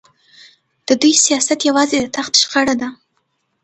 [0.87, 2.89] د دوی سیاست یوازې د تخت شخړه ده.